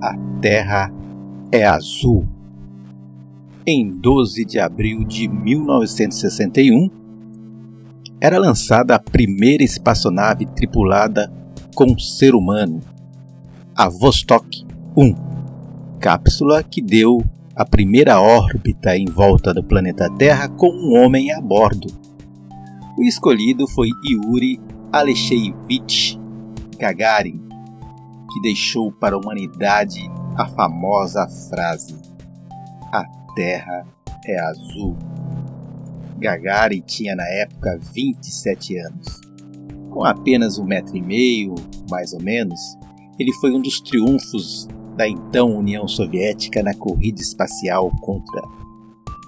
A 0.00 0.16
Terra 0.40 0.92
é 1.50 1.66
Azul. 1.66 2.26
Em 3.66 3.90
12 3.90 4.44
de 4.44 4.58
abril 4.60 5.04
de 5.04 5.26
1961, 5.26 6.88
era 8.20 8.38
lançada 8.38 8.94
a 8.94 8.98
primeira 8.98 9.64
espaçonave 9.64 10.46
tripulada 10.46 11.32
com 11.74 11.98
ser 11.98 12.34
humano, 12.34 12.80
a 13.76 13.88
Vostok 13.88 14.64
1, 14.96 15.14
cápsula 16.00 16.62
que 16.62 16.80
deu 16.80 17.22
a 17.54 17.64
primeira 17.64 18.20
órbita 18.20 18.96
em 18.96 19.06
volta 19.06 19.52
do 19.52 19.64
planeta 19.64 20.08
Terra 20.16 20.48
com 20.48 20.70
um 20.70 20.96
homem 20.96 21.32
a 21.32 21.40
bordo. 21.40 21.88
O 22.96 23.02
escolhido 23.02 23.66
foi 23.68 23.88
Yuri 24.08 24.60
Alexeyevich 24.92 26.18
Gagarin, 26.78 27.47
que 28.30 28.40
deixou 28.40 28.92
para 28.92 29.16
a 29.16 29.18
humanidade 29.18 30.00
a 30.36 30.46
famosa 30.48 31.26
frase: 31.48 31.96
A 32.92 33.04
Terra 33.34 33.86
é 34.24 34.38
azul. 34.40 34.96
Gagarin 36.18 36.82
tinha 36.84 37.14
na 37.14 37.26
época 37.28 37.78
27 37.94 38.78
anos. 38.78 39.20
Com 39.90 40.04
apenas 40.04 40.58
um 40.58 40.64
metro 40.64 40.96
e 40.96 41.02
meio, 41.02 41.54
mais 41.90 42.12
ou 42.12 42.20
menos, 42.20 42.60
ele 43.18 43.32
foi 43.34 43.52
um 43.52 43.60
dos 43.60 43.80
triunfos 43.80 44.68
da 44.96 45.08
então 45.08 45.56
União 45.56 45.86
Soviética 45.86 46.62
na 46.62 46.74
corrida 46.74 47.20
espacial 47.20 47.90
contra 48.00 48.42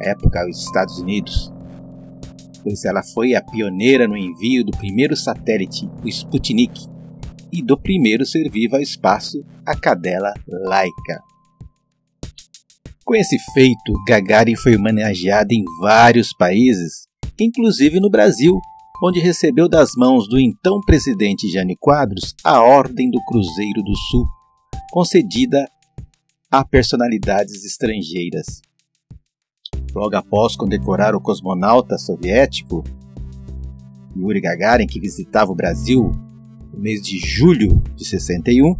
a 0.00 0.10
época 0.10 0.46
os 0.48 0.58
Estados 0.62 0.98
Unidos, 0.98 1.52
pois 2.62 2.84
ela 2.84 3.02
foi 3.02 3.34
a 3.34 3.42
pioneira 3.42 4.08
no 4.08 4.16
envio 4.16 4.64
do 4.64 4.72
primeiro 4.72 5.16
satélite, 5.16 5.88
o 6.02 6.08
Sputnik, 6.08 6.86
e 7.54 7.62
do 7.62 7.78
primeiro 7.78 8.26
ser 8.26 8.50
vivo 8.50 8.74
ao 8.74 8.82
espaço, 8.82 9.44
a 9.64 9.76
cadela 9.76 10.34
Laika. 10.48 11.22
Com 13.04 13.14
esse 13.14 13.38
feito, 13.52 13.92
Gagarin 14.08 14.56
foi 14.56 14.74
homenageado 14.74 15.52
em 15.52 15.62
vários 15.80 16.32
países, 16.36 17.06
inclusive 17.40 18.00
no 18.00 18.10
Brasil, 18.10 18.58
onde 19.00 19.20
recebeu 19.20 19.68
das 19.68 19.90
mãos 19.96 20.26
do 20.28 20.40
então 20.40 20.80
presidente 20.80 21.48
Jânio 21.48 21.76
Quadros 21.78 22.34
a 22.42 22.60
Ordem 22.60 23.08
do 23.08 23.22
Cruzeiro 23.24 23.82
do 23.84 23.94
Sul, 24.10 24.26
concedida 24.90 25.64
a 26.50 26.64
personalidades 26.64 27.64
estrangeiras. 27.64 28.60
Logo 29.94 30.16
após 30.16 30.56
condecorar 30.56 31.14
o 31.14 31.20
cosmonauta 31.20 31.98
soviético 31.98 32.82
Yuri 34.16 34.40
Gagarin, 34.40 34.88
que 34.88 34.98
visitava 34.98 35.52
o 35.52 35.56
Brasil 35.56 36.10
no 36.74 36.80
mês 36.80 37.00
de 37.00 37.18
julho 37.18 37.80
de 37.94 38.04
61, 38.04 38.76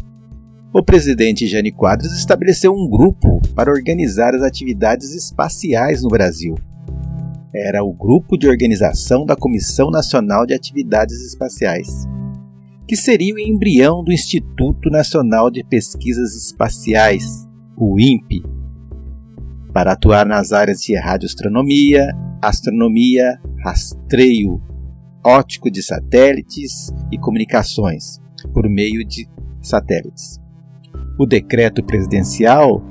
o 0.73 0.83
presidente 0.83 1.47
Jânio 1.47 1.73
Quadros 1.73 2.11
estabeleceu 2.17 2.73
um 2.73 2.89
grupo 2.89 3.41
para 3.55 3.71
organizar 3.71 4.35
as 4.35 4.41
atividades 4.41 5.15
espaciais 5.15 6.03
no 6.03 6.09
Brasil. 6.09 6.55
Era 7.53 7.83
o 7.83 7.93
Grupo 7.93 8.37
de 8.37 8.49
Organização 8.49 9.25
da 9.25 9.35
Comissão 9.35 9.89
Nacional 9.89 10.45
de 10.45 10.53
Atividades 10.53 11.25
Espaciais, 11.25 11.87
que 12.85 12.97
seria 12.97 13.33
o 13.33 13.39
embrião 13.39 14.03
do 14.03 14.11
Instituto 14.11 14.89
Nacional 14.89 15.49
de 15.49 15.63
Pesquisas 15.63 16.35
Espaciais, 16.35 17.47
o 17.77 17.97
INPE, 17.97 18.43
para 19.71 19.93
atuar 19.93 20.25
nas 20.25 20.51
áreas 20.51 20.79
de 20.79 20.95
radioastronomia, 20.97 22.13
astronomia, 22.41 23.39
rastreio 23.63 24.61
óptico 25.25 25.71
de 25.71 25.81
satélites 25.81 26.93
e 27.11 27.17
comunicações 27.17 28.21
por 28.53 28.69
meio 28.69 29.03
de 29.03 29.27
satélites. 29.59 30.39
O 31.17 31.25
decreto 31.25 31.83
presidencial 31.83 32.83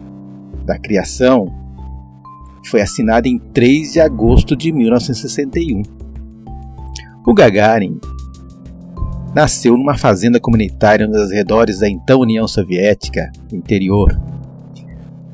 da 0.64 0.76
criação 0.78 1.46
foi 2.66 2.80
assinado 2.80 3.28
em 3.28 3.38
3 3.38 3.92
de 3.92 4.00
agosto 4.00 4.56
de 4.56 4.72
1961. 4.72 5.82
O 7.26 7.32
Gagarin 7.32 8.00
nasceu 9.34 9.76
numa 9.76 9.96
fazenda 9.96 10.40
comunitária 10.40 11.06
nos 11.06 11.30
arredores 11.30 11.80
da 11.80 11.88
então 11.88 12.20
União 12.20 12.48
Soviética, 12.48 13.30
interior. 13.52 14.18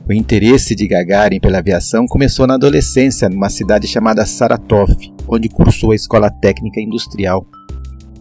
O 0.09 0.13
interesse 0.13 0.75
de 0.75 0.89
Gagarin 0.89 1.39
pela 1.39 1.59
aviação 1.59 2.07
começou 2.07 2.47
na 2.47 2.55
adolescência, 2.55 3.29
numa 3.29 3.49
cidade 3.49 3.87
chamada 3.87 4.27
Saratov, 4.27 4.91
onde 5.29 5.49
cursou 5.49 5.93
a 5.93 5.95
Escola 5.95 6.31
Técnica 6.31 6.81
Industrial. 6.81 7.47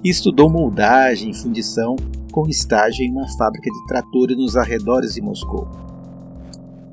E 0.04 0.10
estudou 0.10 0.50
moldagem 0.50 1.32
e 1.32 1.36
fundição 1.36 1.96
com 2.32 2.48
estágio 2.48 3.04
em 3.04 3.12
uma 3.12 3.28
fábrica 3.38 3.70
de 3.72 3.88
tratores 3.88 4.38
nos 4.38 4.56
arredores 4.56 5.16
de 5.16 5.22
Moscou. 5.22 5.68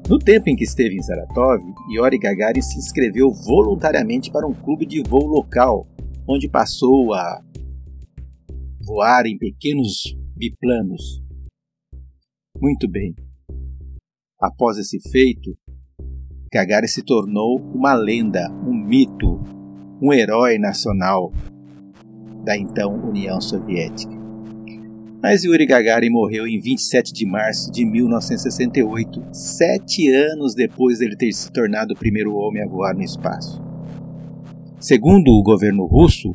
No 0.08 0.18
tempo 0.18 0.48
em 0.48 0.56
que 0.56 0.64
esteve 0.64 0.96
em 0.96 1.02
Saratov, 1.02 1.60
Yuri 1.92 2.18
Gagarin 2.18 2.62
se 2.62 2.78
inscreveu 2.78 3.32
voluntariamente 3.32 4.30
para 4.30 4.46
um 4.46 4.54
clube 4.54 4.86
de 4.86 5.02
voo 5.02 5.26
local, 5.26 5.86
onde 6.28 6.48
passou 6.48 7.12
a 7.12 7.42
voar 8.80 9.26
em 9.26 9.36
pequenos 9.36 10.16
biplanos. 10.36 11.22
Muito 12.60 12.88
bem. 12.88 13.14
Após 14.38 14.76
esse 14.76 15.00
feito, 15.10 15.56
Gagarin 16.52 16.86
se 16.86 17.02
tornou 17.02 17.58
uma 17.74 17.94
lenda, 17.94 18.52
um 18.66 18.74
mito, 18.74 19.40
um 20.00 20.12
herói 20.12 20.58
nacional 20.58 21.32
da 22.44 22.54
então 22.54 22.92
União 23.08 23.40
Soviética. 23.40 24.14
Mas 25.22 25.42
Yuri 25.42 25.64
Gagarin 25.64 26.10
morreu 26.10 26.46
em 26.46 26.60
27 26.60 27.14
de 27.14 27.24
março 27.24 27.72
de 27.72 27.86
1968, 27.86 29.24
sete 29.32 30.06
anos 30.12 30.54
depois 30.54 30.98
dele 30.98 31.16
ter 31.16 31.32
se 31.32 31.50
tornado 31.50 31.94
o 31.94 31.98
primeiro 31.98 32.34
homem 32.34 32.62
a 32.62 32.68
voar 32.68 32.94
no 32.94 33.02
espaço. 33.02 33.62
Segundo 34.78 35.30
o 35.30 35.42
governo 35.42 35.86
russo, 35.86 36.34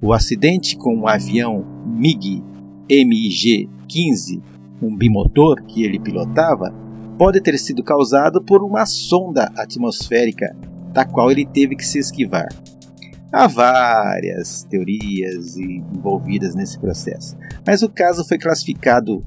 o 0.00 0.14
acidente 0.14 0.78
com 0.78 0.98
o 0.98 1.06
avião 1.06 1.62
MiG 1.86 2.42
MiG-15, 2.90 4.42
um 4.82 4.96
bimotor 4.96 5.62
que 5.66 5.84
ele 5.84 6.00
pilotava, 6.00 6.83
pode 7.18 7.40
ter 7.40 7.58
sido 7.58 7.82
causado 7.82 8.42
por 8.42 8.62
uma 8.62 8.86
sonda 8.86 9.52
atmosférica 9.56 10.54
da 10.92 11.04
qual 11.04 11.30
ele 11.30 11.44
teve 11.44 11.76
que 11.76 11.86
se 11.86 11.98
esquivar. 11.98 12.48
Há 13.32 13.48
várias 13.48 14.62
teorias 14.64 15.56
envolvidas 15.56 16.54
nesse 16.54 16.78
processo, 16.78 17.36
mas 17.66 17.82
o 17.82 17.88
caso 17.88 18.26
foi 18.26 18.38
classificado 18.38 19.24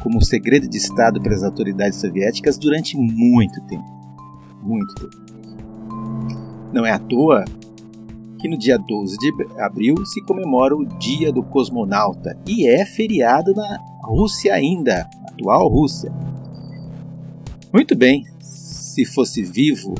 como 0.00 0.24
segredo 0.24 0.68
de 0.68 0.78
Estado 0.78 1.20
pelas 1.20 1.44
autoridades 1.44 2.00
soviéticas 2.00 2.58
durante 2.58 2.96
muito 2.96 3.60
tempo. 3.66 3.84
Muito 4.62 4.94
tempo. 4.94 5.30
Não 6.72 6.84
é 6.84 6.92
à 6.92 6.98
toa 6.98 7.44
que 8.40 8.48
no 8.48 8.58
dia 8.58 8.78
12 8.78 9.16
de 9.18 9.32
abril 9.60 9.94
se 10.06 10.22
comemora 10.22 10.74
o 10.74 10.84
Dia 10.84 11.30
do 11.30 11.42
Cosmonauta 11.42 12.38
e 12.46 12.66
é 12.66 12.84
feriado 12.86 13.52
na 13.54 13.78
Rússia 14.02 14.54
ainda, 14.54 15.08
atual 15.28 15.68
Rússia. 15.68 16.10
Muito 17.72 17.96
bem, 17.96 18.26
se 18.40 19.04
fosse 19.04 19.44
vivo, 19.44 19.94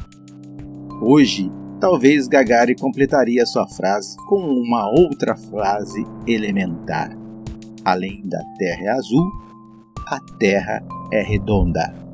hoje 1.00 1.48
talvez 1.80 2.26
Gagarin 2.26 2.74
completaria 2.74 3.46
sua 3.46 3.66
frase 3.68 4.16
com 4.28 4.40
uma 4.40 4.90
outra 4.90 5.36
frase 5.36 6.04
elementar. 6.26 7.16
Além 7.84 8.28
da 8.28 8.42
Terra 8.58 8.82
é 8.82 8.88
azul, 8.88 9.30
a 10.08 10.18
Terra 10.38 10.82
é 11.12 11.22
redonda. 11.22 12.09